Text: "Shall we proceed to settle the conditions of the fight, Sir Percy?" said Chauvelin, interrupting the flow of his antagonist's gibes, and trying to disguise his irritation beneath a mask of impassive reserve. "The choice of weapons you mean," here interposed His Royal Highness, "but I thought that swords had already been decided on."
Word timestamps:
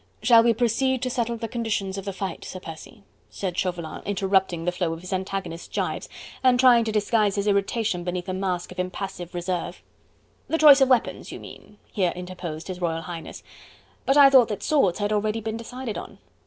"Shall 0.23 0.41
we 0.41 0.51
proceed 0.55 1.03
to 1.03 1.11
settle 1.11 1.37
the 1.37 1.47
conditions 1.47 1.95
of 1.95 2.05
the 2.05 2.11
fight, 2.11 2.43
Sir 2.43 2.59
Percy?" 2.59 3.03
said 3.29 3.55
Chauvelin, 3.55 4.01
interrupting 4.03 4.65
the 4.65 4.71
flow 4.71 4.93
of 4.93 5.01
his 5.01 5.13
antagonist's 5.13 5.67
gibes, 5.69 6.09
and 6.43 6.59
trying 6.59 6.83
to 6.85 6.91
disguise 6.91 7.35
his 7.35 7.45
irritation 7.45 8.03
beneath 8.03 8.27
a 8.27 8.33
mask 8.33 8.71
of 8.71 8.79
impassive 8.79 9.35
reserve. 9.35 9.79
"The 10.47 10.57
choice 10.57 10.81
of 10.81 10.89
weapons 10.89 11.31
you 11.31 11.39
mean," 11.39 11.77
here 11.91 12.13
interposed 12.15 12.67
His 12.67 12.81
Royal 12.81 13.01
Highness, 13.03 13.43
"but 14.07 14.17
I 14.17 14.31
thought 14.31 14.47
that 14.47 14.63
swords 14.63 14.97
had 14.97 15.13
already 15.13 15.39
been 15.39 15.55
decided 15.57 15.99
on." 15.99 16.17